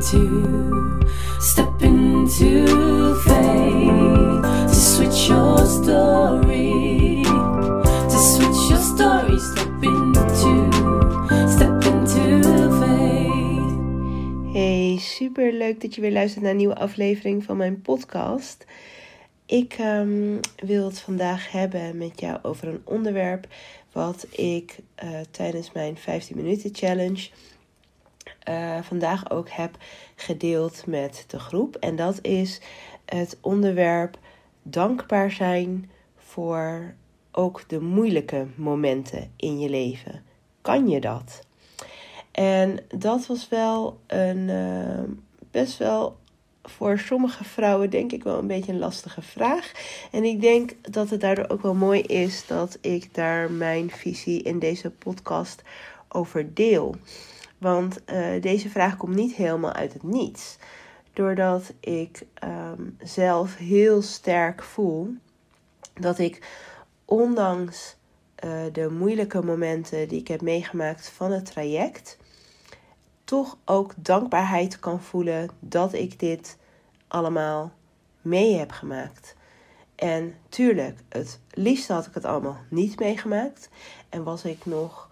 [0.00, 0.98] into,
[1.40, 7.22] step into faith to switch your story,
[8.08, 10.70] to switch your story, step into,
[11.48, 14.54] step into faith.
[14.54, 18.64] Hey, super leuk dat je weer luistert naar een nieuwe aflevering van mijn podcast.
[19.46, 23.46] Ik ehm, wil het vandaag hebben met jou over een onderwerp
[23.92, 27.28] wat ik eh, tijdens mijn 15 minuten challenge
[28.50, 29.76] uh, vandaag ook heb
[30.16, 31.76] gedeeld met de groep.
[31.76, 32.60] En dat is
[33.04, 34.18] het onderwerp
[34.62, 36.94] dankbaar zijn voor
[37.32, 40.22] ook de moeilijke momenten in je leven.
[40.62, 41.40] Kan je dat?
[42.30, 45.02] En dat was wel een uh,
[45.50, 46.18] best wel
[46.62, 49.72] voor sommige vrouwen denk ik wel een beetje een lastige vraag.
[50.10, 54.42] En ik denk dat het daardoor ook wel mooi is dat ik daar mijn visie
[54.42, 55.62] in deze podcast
[56.08, 56.94] over deel.
[57.60, 60.56] Want uh, deze vraag komt niet helemaal uit het niets.
[61.12, 65.14] Doordat ik um, zelf heel sterk voel
[65.94, 66.48] dat ik
[67.04, 67.96] ondanks
[68.44, 72.18] uh, de moeilijke momenten die ik heb meegemaakt van het traject,
[73.24, 76.56] toch ook dankbaarheid kan voelen dat ik dit
[77.08, 77.72] allemaal
[78.22, 79.36] mee heb gemaakt.
[79.94, 83.68] En tuurlijk, het liefst had ik het allemaal niet meegemaakt.
[84.08, 85.09] En was ik nog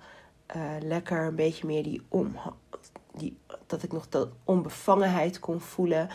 [0.56, 2.36] uh, lekker een beetje meer die om.
[3.12, 6.08] Die, dat ik nog de onbevangenheid kon voelen.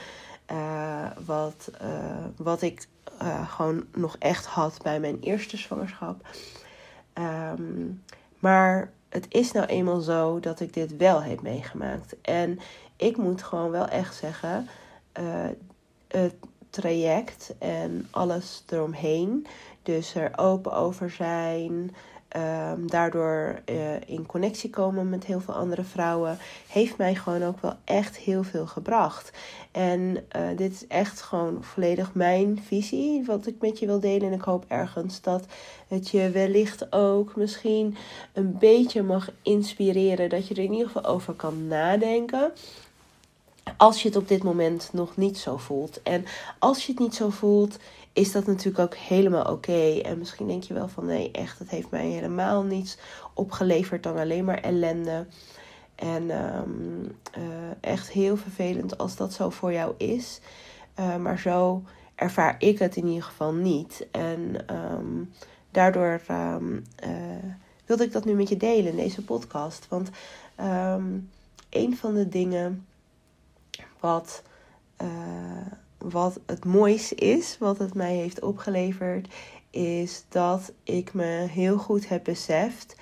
[0.52, 2.88] Uh, wat, uh, wat ik
[3.48, 6.28] gewoon nog echt had bij mijn eerste zwangerschap.
[7.14, 8.04] Um,
[8.40, 12.22] maar het is nou eenmaal zo dat ik dit wel heb meegemaakt.
[12.22, 12.60] En
[12.96, 14.68] ik moet gewoon wel echt zeggen:
[16.08, 16.36] het
[16.70, 19.48] traject en alles eromheen.
[19.84, 21.96] Dus er open over zijn.
[22.36, 27.62] Um, daardoor uh, in connectie komen met heel veel andere vrouwen, heeft mij gewoon ook
[27.62, 29.32] wel echt heel veel gebracht.
[29.72, 30.00] En
[30.36, 34.28] uh, dit is echt gewoon volledig mijn visie, wat ik met je wil delen.
[34.28, 35.46] En ik hoop ergens dat
[35.88, 37.98] het je wellicht ook misschien
[38.34, 40.30] een beetje mag inspireren.
[40.30, 42.52] Dat je er in ieder geval over kan nadenken.
[43.78, 46.02] Als je het op dit moment nog niet zo voelt.
[46.02, 46.26] En
[46.60, 47.78] als je het niet zo voelt,
[48.14, 50.00] is dat natuurlijk ook helemaal oké.
[50.04, 52.98] En misschien denk je wel van nee, echt, het heeft mij helemaal niets
[53.34, 55.26] opgeleverd dan alleen maar ellende.
[55.96, 57.44] En um, uh,
[57.82, 60.40] echt heel vervelend als dat zo voor jou is.
[61.00, 61.84] Uh, maar zo
[62.16, 64.08] ervaar ik het in ieder geval niet.
[64.12, 65.32] En um,
[65.72, 67.10] daardoor um, uh,
[67.86, 69.88] wilde ik dat nu met je delen in deze podcast.
[69.90, 70.10] Want
[71.70, 72.86] een van de dingen
[74.00, 74.44] wat,
[76.04, 79.34] wat het mooiste is, wat het mij heeft opgeleverd,
[79.70, 82.96] is dat ik me heel goed heb beseft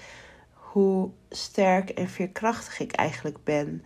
[0.53, 3.83] hoe sterk en veerkrachtig ik eigenlijk ben.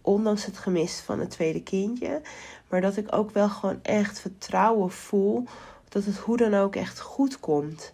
[0.00, 2.20] Ondanks het gemis van het tweede kindje.
[2.68, 5.44] Maar dat ik ook wel gewoon echt vertrouwen voel
[5.88, 7.92] dat het hoe dan ook echt goed komt.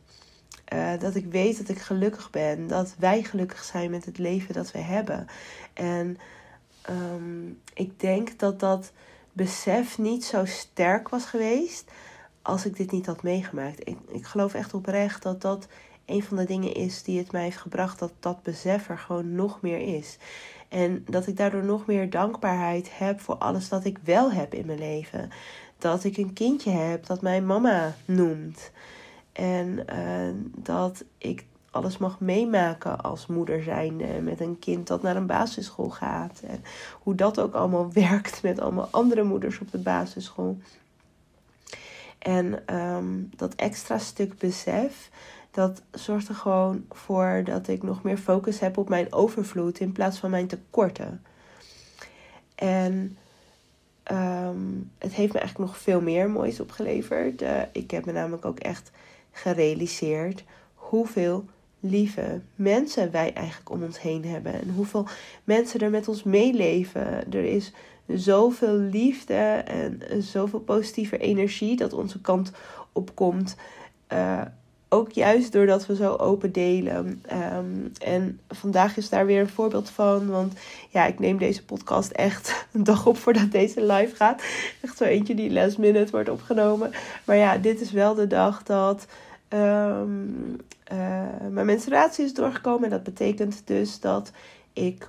[0.72, 2.66] Uh, dat ik weet dat ik gelukkig ben.
[2.66, 5.26] Dat wij gelukkig zijn met het leven dat we hebben.
[5.72, 6.18] En
[6.90, 8.92] um, ik denk dat dat
[9.34, 11.90] besef niet zo sterk was geweest
[12.42, 13.88] als ik dit niet had meegemaakt.
[13.88, 15.68] Ik, ik geloof echt oprecht dat dat
[16.06, 19.34] een van de dingen is die het mij heeft gebracht dat dat besef er gewoon
[19.34, 20.18] nog meer is.
[20.68, 24.66] En dat ik daardoor nog meer dankbaarheid heb voor alles dat ik wel heb in
[24.66, 25.30] mijn leven.
[25.78, 28.70] Dat ik een kindje heb dat mijn mama noemt.
[29.32, 34.20] En uh, dat ik alles mag meemaken als moeder zijnde.
[34.22, 36.42] Met een kind dat naar een basisschool gaat.
[36.46, 36.64] En
[37.02, 40.58] hoe dat ook allemaal werkt met allemaal andere moeders op de basisschool.
[42.18, 45.10] En um, dat extra stuk besef,
[45.50, 49.92] dat zorgt er gewoon voor dat ik nog meer focus heb op mijn overvloed in
[49.92, 51.22] plaats van mijn tekorten.
[52.54, 53.16] En
[54.12, 57.42] um, het heeft me eigenlijk nog veel meer moois opgeleverd.
[57.42, 58.90] Uh, ik heb me namelijk ook echt
[59.32, 61.44] gerealiseerd hoeveel
[61.84, 64.52] lieve mensen wij eigenlijk om ons heen hebben.
[64.52, 65.06] En hoeveel
[65.44, 67.32] mensen er met ons meeleven.
[67.32, 67.72] Er is
[68.06, 69.34] zoveel liefde
[69.66, 72.52] en zoveel positieve energie dat onze kant
[72.92, 73.56] opkomt.
[74.12, 74.40] Uh,
[74.88, 77.22] ook juist doordat we zo open delen.
[77.56, 80.26] Um, en vandaag is daar weer een voorbeeld van.
[80.26, 80.52] Want
[80.90, 84.42] ja, ik neem deze podcast echt een dag op voordat deze live gaat.
[84.82, 86.90] Echt zo eentje die last minute wordt opgenomen.
[87.24, 89.06] Maar ja, dit is wel de dag dat
[89.54, 90.56] Um,
[90.94, 92.84] uh, mijn menstruatie is doorgekomen.
[92.84, 94.30] En dat betekent dus dat
[94.72, 95.08] ik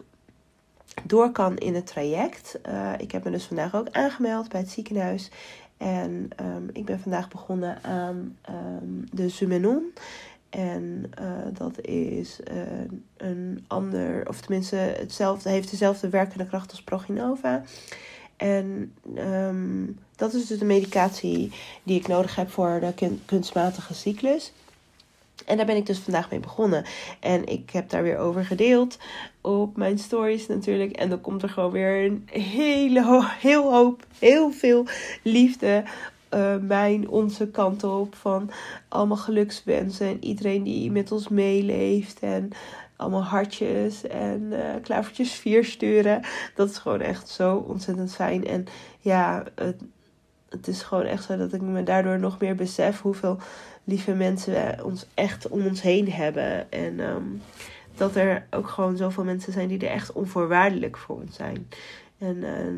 [1.04, 2.60] door kan in het traject.
[2.68, 5.30] Uh, ik heb me dus vandaag ook aangemeld bij het ziekenhuis.
[5.78, 9.94] En um, ik ben vandaag begonnen aan um, de Sumenon.
[10.50, 12.40] En uh, dat is
[13.18, 17.64] een ander, of tenminste hetzelfde, heeft dezelfde werkende kracht als Proginova.
[18.38, 19.86] En ehm,
[20.16, 21.52] dat is dus de medicatie
[21.84, 24.54] die ik nodig heb voor de kun- kunstmatige cyclus.
[25.46, 26.86] En daar ben ik dus vandaag mee begonnen.
[27.20, 28.98] En ik heb daar weer over gedeeld
[29.42, 30.92] op mijn stories natuurlijk.
[30.92, 34.86] En dan komt er gewoon weer een hele heel hoop, heel veel
[35.24, 35.84] liefde
[36.30, 38.16] eh, mijn, onze kant op.
[38.16, 38.52] Van
[38.88, 42.20] allemaal gelukswensen en iedereen die met ons meeleeft.
[42.20, 42.50] En
[42.96, 46.22] allemaal hartjes en eh klavertjes vier sturen.
[46.56, 48.46] Dat is gewoon echt zo ontzettend fijn.
[48.48, 48.66] En
[49.00, 49.81] ja, het,
[50.50, 53.38] het is gewoon echt zo dat ik me daardoor nog meer besef hoeveel
[53.83, 56.71] lieve mensen we ons echt om ons heen hebben.
[56.71, 57.24] En ehm,
[57.95, 61.69] dat er ook gewoon zoveel mensen zijn die er echt onvoorwaardelijk voor ons zijn.
[62.18, 62.75] En ehm,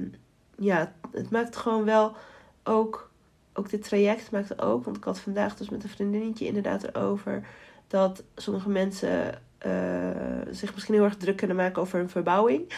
[0.65, 2.15] ja, het maakt gewoon wel
[2.63, 3.11] ook,
[3.53, 4.85] ook dit traject maakt ook.
[4.85, 7.47] Want ik had vandaag dus met een vriendinnetje inderdaad erover
[7.87, 12.73] dat sommige mensen eh, zich misschien heel erg druk kunnen maken over een verbouwing.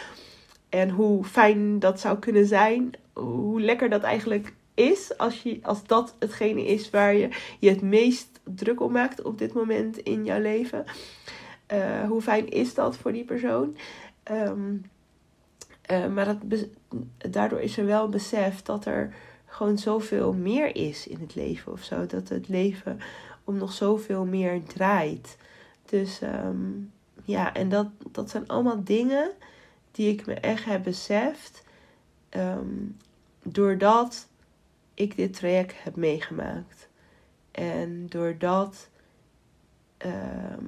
[0.68, 2.90] En hoe fijn dat zou kunnen zijn.
[3.12, 5.18] Hoe lekker dat eigenlijk is.
[5.18, 7.28] Als, je, als dat hetgene is waar je
[7.58, 10.84] je het meest druk om maakt op dit moment in jouw leven.
[11.66, 13.76] Eh, hoe fijn is dat voor die persoon?
[14.22, 14.76] Ehm,
[15.82, 16.66] eh, maar dat
[17.30, 19.14] daardoor is er wel een besef dat er
[19.46, 22.06] gewoon zoveel meer is in het leven of zo.
[22.06, 23.00] Dat het leven
[23.44, 25.36] om nog zoveel meer draait.
[25.84, 26.56] Dus ehm,
[27.24, 29.30] ja, en dat, dat zijn allemaal dingen
[29.90, 31.62] die ik me echt heb beseft.
[32.28, 32.74] ehm,
[33.42, 34.28] doordat
[35.00, 36.88] ik dit traject heb meegemaakt.
[37.50, 38.88] En doordat
[39.96, 40.64] ehm,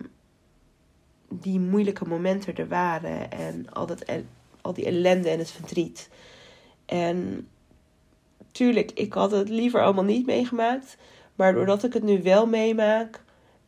[1.28, 4.04] die moeilijke momenten er waren en al, dat,
[4.60, 6.08] al die ellende en het verdriet.
[6.86, 7.48] En
[8.52, 10.96] tuurlijk, ik had het liever allemaal niet meegemaakt.
[11.34, 13.22] Maar doordat ik het nu wel meemaak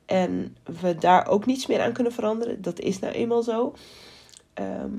[0.07, 3.75] en we daar ook niets meer aan kunnen veranderen, dat is nou eenmaal zo.
[4.55, 4.93] ehm,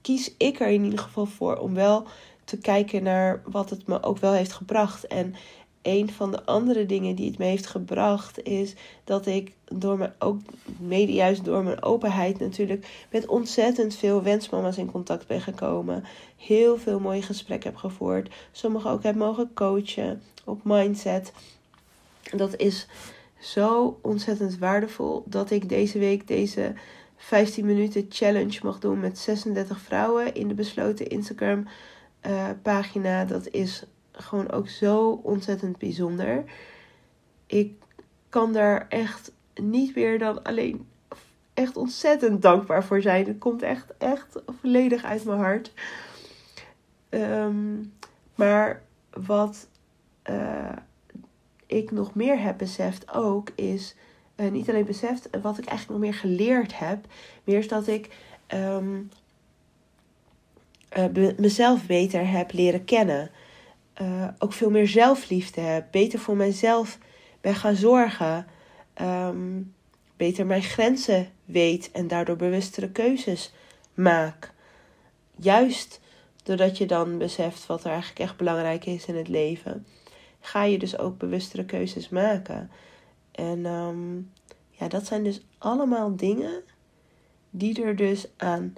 [0.00, 2.06] kies ik er in ieder geval voor om wel
[2.50, 5.06] te kijken naar wat het me ook wel heeft gebracht.
[5.06, 5.34] En
[5.82, 8.74] een van de andere dingen die het me heeft gebracht is
[9.04, 10.40] dat ik door mijn, ook
[10.78, 16.04] mede juist door mijn openheid natuurlijk met ontzettend veel wensmama's in contact ben gekomen.
[16.36, 18.34] Heel veel mooie gesprekken heb gevoerd.
[18.52, 21.32] Sommige ook heb mogen coachen op mindset.
[22.36, 22.86] Dat is
[23.38, 26.72] zo ontzettend waardevol dat ik deze week deze
[27.16, 31.66] 15 minuten challenge mag doen met 36 vrouwen in de besloten Instagram
[32.20, 33.24] eh, pagina.
[33.24, 36.44] Dat is gewoon ook zo ontzettend bijzonder.
[37.46, 37.72] Ik
[38.28, 40.86] kan daar echt niet meer dan alleen
[41.54, 43.26] echt ontzettend dankbaar voor zijn.
[43.26, 45.72] Het komt echt, echt volledig uit mijn hart.
[47.08, 47.84] Ehm,
[48.34, 49.68] maar wat
[50.22, 50.76] eh,
[51.66, 53.96] ik nog meer heb beseft ook is...
[54.34, 57.06] eh, niet alleen beseft, wat ik eigenlijk nog meer geleerd heb.
[57.44, 58.16] Meer is dat ik
[58.46, 59.00] ehm,
[60.90, 61.04] eh,
[61.36, 63.30] mezelf beter heb leren kennen.
[63.92, 65.86] Eh, ook veel meer zelfliefde heb.
[65.90, 66.98] Beter voor mezelf
[67.40, 68.46] ben gaan zorgen.
[68.94, 69.62] Ehm,
[70.16, 73.52] beter mijn grenzen weet en daardoor bewustere keuzes
[73.94, 74.52] maak.
[75.36, 76.00] Juist
[76.42, 79.86] doordat je dan beseft wat er eigenlijk echt belangrijk is in het leven,
[80.40, 82.70] ga je dus ook bewustere keuzes maken.
[83.32, 84.16] En ehm,
[84.70, 86.62] ja, dat zijn dus allemaal dingen
[87.50, 88.74] die er dus aan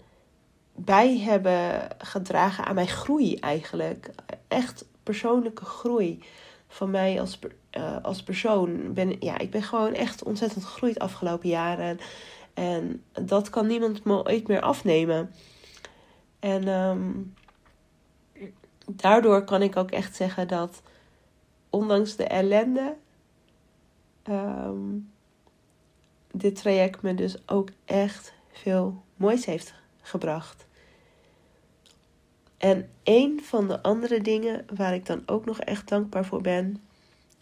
[0.74, 4.10] bij hebben gedragen aan mijn groei eigenlijk.
[4.48, 6.24] Echt persoonlijke groei
[6.68, 7.38] van mij als,
[7.70, 8.92] eh, als persoon.
[8.92, 11.98] Ben, ja, ik ben gewoon echt ontzettend gegroeid afgelopen jaren.
[12.54, 15.30] En dat kan niemand me ooit meer afnemen.
[16.38, 17.10] En ehm,
[18.86, 20.82] daardoor kan ik ook echt zeggen dat
[21.70, 22.96] ondanks de ellende
[24.22, 24.98] ehm,
[26.32, 30.66] dit traject me dus ook echt veel moois heeft gebracht.
[32.58, 36.82] En een van de andere dingen waar ik dan ook nog echt dankbaar voor ben,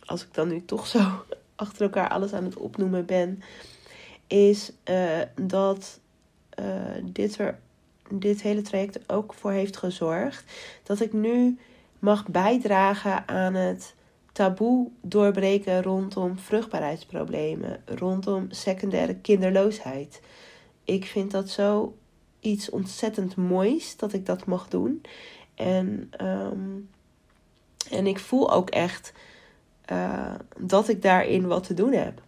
[0.04, 1.00] als ik dan nu toch zo
[1.54, 3.42] achter elkaar alles aan het opnoemen ben,
[4.26, 6.00] is eh, dat
[6.48, 6.64] eh,
[7.02, 7.58] dit er
[8.10, 10.44] dit hele traject ook voor heeft gezorgd
[10.82, 11.58] dat ik nu
[11.98, 13.94] mag bijdragen aan het
[14.32, 20.20] taboe doorbreken rondom vruchtbaarheidsproblemen, rondom secundaire kinderloosheid.
[20.84, 21.94] Ik vind dat zo
[22.40, 25.02] iets ontzettend moois dat ik dat mag doen.
[25.54, 26.78] En, ehm,
[27.90, 29.12] en ik voel ook echt
[29.84, 32.22] eh, dat ik daarin wat te doen heb.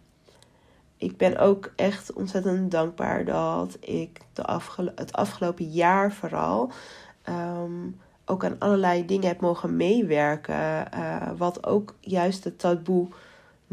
[0.97, 6.71] Ik ben ook echt ontzettend dankbaar dat ik de afgelo- het afgelopen jaar vooral
[7.23, 7.89] ehm,
[8.25, 10.91] ook aan allerlei dingen heb mogen meewerken.
[10.91, 13.07] eh, wat ook juist het taboe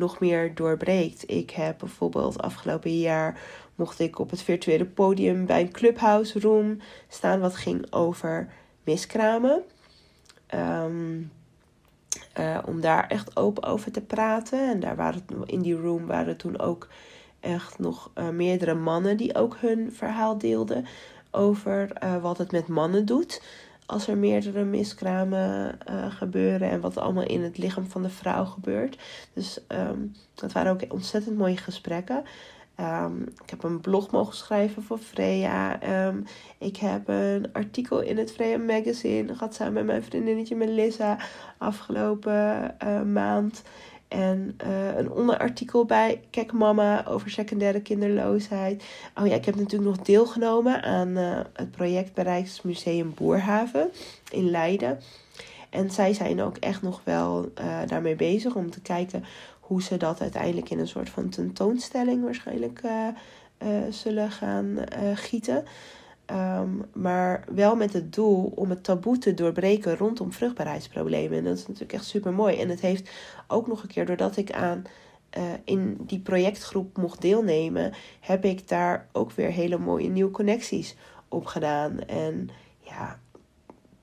[0.01, 1.31] nog meer doorbreekt.
[1.31, 3.41] Ik heb bijvoorbeeld afgelopen jaar
[3.75, 6.79] mocht ik op het virtuele podium bij een clubhouse room
[7.09, 8.53] staan wat ging over
[8.85, 9.63] miskramen.
[10.47, 11.23] Ehm,
[12.33, 14.69] eh, om daar echt open over te praten.
[14.69, 16.89] En daar waren in die room waren toen ook
[17.41, 20.87] echt nog uh, meerdere mannen die ook hun verhaal deelden
[21.31, 23.43] over uh, wat het met mannen doet
[23.91, 25.79] als er meerdere miskramen
[26.09, 28.99] gebeuren en wat allemaal in het lichaam van de vrouw gebeurt.
[29.33, 32.23] Dus um, dat waren ook ontzettend mooie gesprekken.
[32.81, 35.83] Um, ik heb een blog mogen schrijven voor Freya.
[36.07, 36.25] Um,
[36.59, 41.19] ik heb een artikel in het Freya Magazine gehad samen met mijn vriendinnetje Melissa
[41.59, 43.63] afgelopen uh, maand.
[44.11, 48.85] En uh, een onderartikel bij Kek Mama over secundaire kinderloosheid.
[49.15, 53.91] Oh ja, ik heb natuurlijk nog deelgenomen aan uh, het project Bereiksmuseum Boerhaven
[54.31, 54.99] in Leiden.
[55.71, 59.25] En zij zijn ook echt nog wel uh, daarmee bezig om te kijken
[59.61, 62.81] hoe ze dat uiteindelijk in een soort van tentoonstelling waarschijnlijk
[63.91, 64.79] zullen gaan
[65.15, 65.65] gieten.
[66.33, 71.39] Um, maar wel met het doel om het taboe te doorbreken rondom vruchtbaarheidsproblemen.
[71.39, 72.61] En dat is natuurlijk echt super mooi.
[72.61, 73.11] En het heeft
[73.47, 74.85] ook nog een keer, doordat ik aan
[75.39, 80.97] uh, in die projectgroep mocht deelnemen, heb ik daar ook weer hele mooie nieuwe connecties
[81.29, 82.01] op gedaan.
[82.01, 83.21] En ja,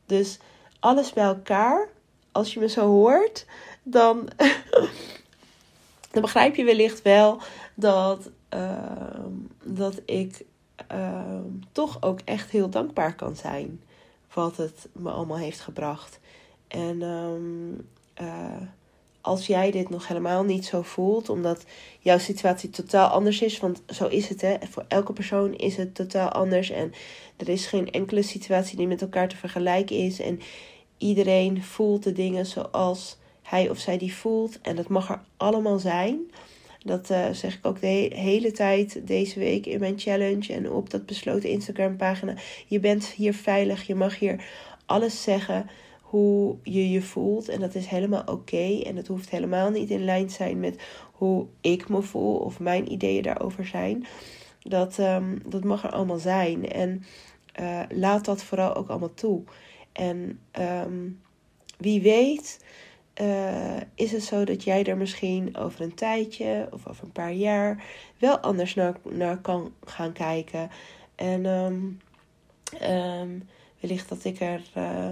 [0.05, 0.39] dus
[0.79, 1.89] alles bij elkaar,
[2.31, 3.46] als je me zo hoort,
[3.84, 4.29] dan,
[6.12, 7.41] dan begrijp je wellicht wel
[7.75, 9.25] dat, uh,
[9.63, 10.46] dat ik
[10.91, 11.22] uh,
[11.72, 13.81] toch ook echt heel dankbaar kan zijn.
[14.34, 16.19] Wat het me allemaal heeft gebracht.
[16.67, 17.88] En um,
[18.22, 18.62] uh,
[19.22, 21.65] als jij dit nog helemaal niet zo voelt, omdat
[22.00, 25.96] jouw situatie totaal anders is, want zo is het hè, voor elke persoon is het
[25.96, 26.93] totaal anders en
[27.38, 30.39] er is geen enkele situatie die met elkaar te vergelijken is en
[30.98, 35.79] iedereen voelt de dingen zoals hij of zij die voelt en dat mag er allemaal
[35.79, 36.31] zijn.
[36.84, 40.89] Dat uh, zeg ik ook de hele tijd deze week in mijn challenge en op
[40.89, 42.34] dat besloten Instagram pagina.
[42.67, 44.46] Je bent hier veilig, je mag hier
[44.86, 45.69] alles zeggen
[46.01, 47.50] hoe je je voelt.
[47.50, 48.81] En dat is helemaal oké.
[48.84, 50.81] En het hoeft helemaal niet in lijn te zijn met
[51.12, 54.05] hoe ik me voel of mijn ideeën daarover zijn.
[54.60, 56.72] Dat, um, dat mag er allemaal zijn.
[56.72, 57.03] En
[57.60, 59.43] uh, laat dat vooral ook allemaal toe.
[59.91, 61.19] En um,
[61.77, 62.60] wie weet
[63.21, 67.33] uh, is het zo dat jij er misschien over een tijdje of over een paar
[67.33, 67.83] jaar
[68.17, 70.69] wel anders naar, naar kan gaan kijken.
[71.15, 72.00] En um,
[72.81, 73.47] um,
[73.79, 74.62] wellicht dat ik er.
[74.77, 75.09] Uh,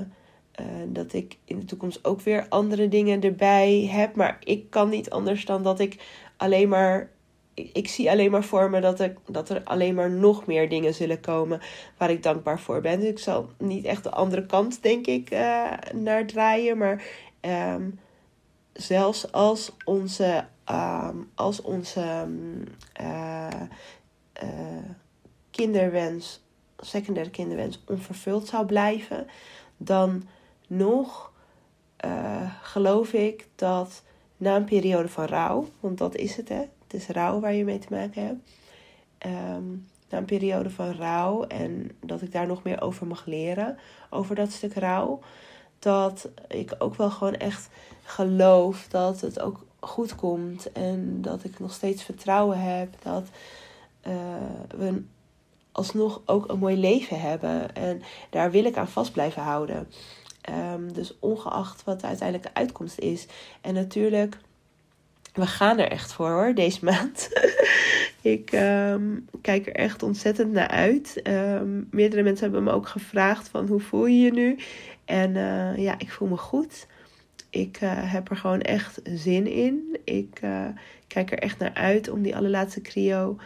[0.59, 4.15] uh, dat ik in de toekomst ook weer andere dingen erbij heb.
[4.15, 5.97] Maar ik kan niet anders dan dat ik
[6.37, 7.13] alleen maar.
[7.53, 10.93] Ik, zie alleen maar voor me dat, ik, dat er alleen maar nog meer dingen
[10.93, 11.61] zullen komen
[11.97, 12.99] waar ik dankbaar voor ben.
[12.99, 15.29] Dus ik zal niet echt de andere kant, denk ik,
[15.93, 16.77] naar draaien.
[16.77, 17.03] Maar
[17.45, 17.99] um,
[18.73, 22.27] zelfs als onze, um, als onze
[23.01, 23.61] uh,
[24.43, 24.89] uh,
[25.51, 26.43] kinderwens,
[26.77, 29.27] secundaire kinderwens, onvervuld zou blijven,
[29.77, 30.23] dan
[30.67, 31.33] nog
[32.05, 34.03] uh, geloof ik dat
[34.37, 36.59] na een periode van rouw, want dat is het, hè?
[36.83, 38.49] Het is rouw waar je mee te maken hebt.
[40.09, 43.77] Na een periode van rouw en dat ik daar nog meer over mag leren,
[44.09, 45.19] over dat stuk rouw,
[45.79, 47.69] dat ik ook wel gewoon echt
[48.03, 53.27] geloof dat het ook goed komt en dat ik nog steeds vertrouwen heb dat
[54.07, 54.13] uh,
[54.77, 55.03] we
[55.71, 57.75] alsnog ook een mooi leven hebben.
[57.75, 59.87] En daar wil ik aan vast blijven houden.
[60.73, 63.25] Um, dus ongeacht wat de uiteindelijke uitkomst is.
[63.61, 64.37] En natuurlijk,
[65.33, 67.29] we gaan er echt voor hoor, deze maand.
[68.21, 71.21] ik um, kijk er echt ontzettend naar uit.
[71.23, 74.57] Um, meerdere mensen hebben me ook gevraagd van hoe voel je je nu?
[75.05, 76.87] En uh, ja, ik voel me goed.
[77.49, 79.99] Ik uh, heb er gewoon echt zin in.
[80.03, 80.67] Ik uh,
[81.07, 83.37] kijk er echt naar uit om die allerlaatste cryo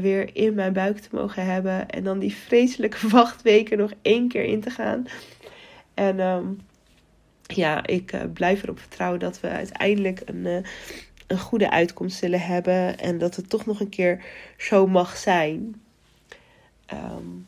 [0.00, 1.88] weer in mijn buik te mogen hebben.
[1.88, 5.06] En dan die vreselijke wachtweken nog één keer in te gaan.
[5.94, 6.60] En um,
[7.42, 10.64] ja, ik blijf erop vertrouwen dat we uiteindelijk een,
[11.26, 12.98] een goede uitkomst zullen hebben.
[12.98, 14.24] En dat het toch nog een keer
[14.56, 15.82] zo mag zijn.
[16.92, 17.46] Um,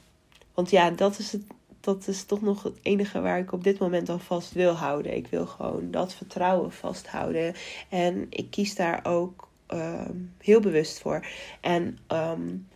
[0.55, 1.43] want ja, dat is, het,
[1.87, 5.16] dat is toch nog het enige waar ik op dit moment al vast wil houden.
[5.16, 7.55] Ik wil gewoon dat vertrouwen vasthouden.
[7.88, 11.26] En ik kies daar ook um, heel bewust voor.
[11.61, 12.69] En um,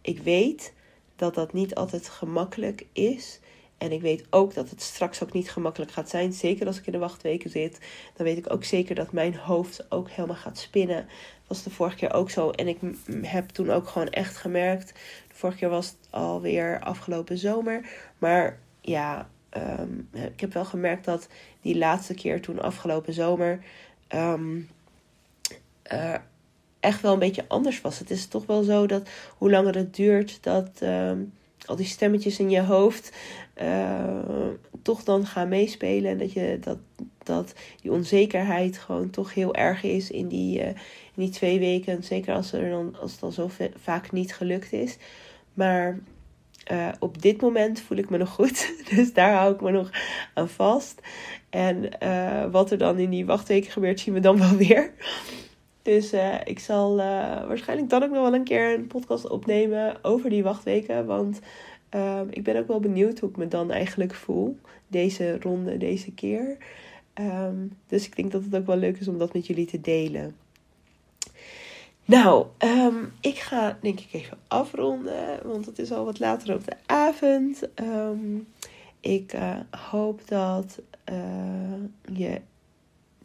[0.00, 0.72] ik weet
[1.16, 3.40] dat dat niet altijd gemakkelijk is.
[3.78, 6.32] En ik weet ook dat het straks ook niet gemakkelijk gaat zijn.
[6.32, 7.78] Zeker als ik in de wachtweken zit.
[8.16, 10.96] Dan weet ik ook zeker dat mijn hoofd ook helemaal gaat spinnen.
[10.96, 12.50] Dat was de vorige keer ook zo.
[12.50, 12.78] En ik
[13.22, 14.92] heb toen ook gewoon echt gemerkt.
[15.44, 17.88] De vorige keer was het alweer afgelopen zomer.
[18.18, 19.28] Maar ja,
[19.80, 21.28] um, ik heb wel gemerkt dat
[21.60, 23.64] die laatste keer toen afgelopen zomer.
[24.14, 24.68] Um,
[25.92, 26.14] uh,
[26.80, 27.98] echt wel een beetje anders was.
[27.98, 29.08] Het is toch wel zo dat
[29.38, 31.32] hoe langer het duurt, dat, um,
[31.66, 33.12] al die stemmetjes in je hoofd
[33.62, 34.48] uh,
[34.82, 36.10] toch dan gaan meespelen.
[36.10, 36.78] En dat, je, dat,
[37.22, 40.76] dat die onzekerheid gewoon toch heel erg is in die, uh, in
[41.14, 42.04] die twee weken.
[42.04, 44.96] Zeker als, er dan, als het al zo vaak niet gelukt is.
[45.54, 45.98] Maar
[46.72, 48.72] uh, op dit moment voel ik me nog goed.
[48.94, 49.90] Dus daar hou ik me nog
[50.34, 51.00] aan vast.
[51.50, 51.88] En
[52.50, 54.92] wat er dan in die wachtweken gebeurt, zien we dan wel weer.
[55.82, 60.30] Dus uh, ik zal waarschijnlijk dan ook nog wel een keer een podcast opnemen over
[60.30, 61.06] die wachtweken.
[61.06, 61.40] Want
[61.94, 64.58] uh, ik ben ook wel benieuwd hoe ik me dan eigenlijk voel.
[64.88, 66.56] Deze ronde, deze keer.
[67.14, 69.80] Um, dus ik denk dat het ook wel leuk is om dat met jullie te
[69.80, 70.36] delen.
[72.04, 75.40] Nou, um, ik ga denk ik even afronden.
[75.48, 77.62] Want het is al wat later op de avond.
[77.80, 78.46] Um,
[79.00, 79.56] ik uh,
[79.90, 80.80] hoop dat
[82.12, 82.40] je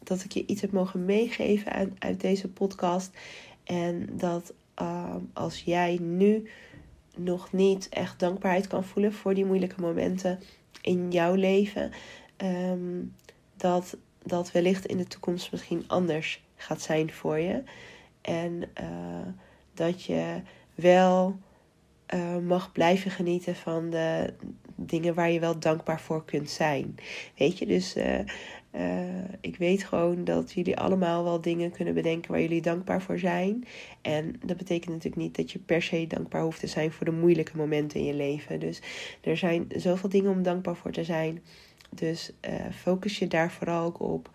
[0.03, 3.17] dat ik je iets heb mogen meegeven uit, uit deze podcast.
[3.63, 6.49] En dat uh, als jij nu
[7.15, 10.39] nog niet echt dankbaarheid kan voelen voor die moeilijke momenten
[10.81, 11.91] in jouw leven,
[13.57, 17.63] dat dat wellicht in de toekomst misschien anders gaat zijn voor je.
[18.29, 19.27] En uh,
[19.73, 20.41] dat je
[20.75, 21.39] wel
[22.13, 24.33] uh, mag blijven genieten van de
[24.75, 26.95] dingen waar je wel dankbaar voor kunt zijn.
[27.37, 28.19] Weet je, dus uh,
[29.41, 33.65] ik weet gewoon dat jullie allemaal wel dingen kunnen bedenken waar jullie dankbaar voor zijn.
[34.01, 37.11] En dat betekent natuurlijk niet dat je per se dankbaar hoeft te zijn voor de
[37.11, 38.59] moeilijke momenten in je leven.
[38.59, 38.81] Dus
[39.21, 41.43] er zijn zoveel dingen om dankbaar voor te zijn.
[41.89, 42.31] Dus
[42.71, 44.29] focus je daar vooral ook op.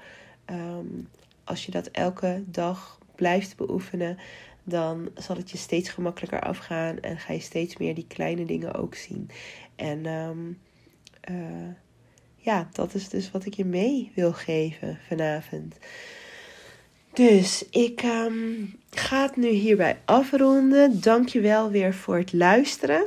[0.50, 1.08] Um,
[1.44, 4.18] als je dat elke dag blijft beoefenen,
[4.64, 8.75] dan zal het je steeds gemakkelijker afgaan en ga je steeds meer die kleine dingen
[8.75, 9.30] ook zien.
[9.76, 10.59] En um,
[11.30, 11.75] uh,
[12.37, 15.76] ja, dat is dus wat ik je mee wil geven vanavond.
[17.12, 21.00] Dus ik um, ga het nu hierbij afronden.
[21.00, 23.06] Dank je wel weer voor het luisteren.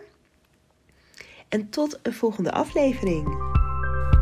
[1.49, 3.56] En tot een volgende aflevering.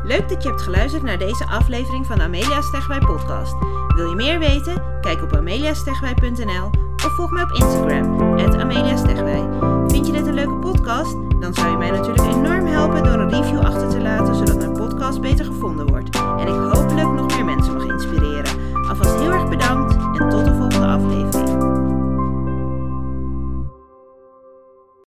[0.07, 3.55] Leuk dat je hebt geluisterd naar deze aflevering van de Amelia Stegwij podcast.
[3.95, 5.01] Wil je meer weten?
[5.01, 6.69] Kijk op ameliastegwij.nl
[7.05, 9.47] of volg mij op Instagram, ameliastegwij.
[9.87, 11.15] Vind je dit een leuke podcast?
[11.39, 14.73] Dan zou je mij natuurlijk enorm helpen door een review achter te laten, zodat mijn
[14.73, 16.15] podcast beter gevonden wordt.
[16.15, 18.83] En ik hopelijk nog meer mensen mag inspireren.
[18.87, 21.74] Alvast heel erg bedankt en tot de volgende aflevering.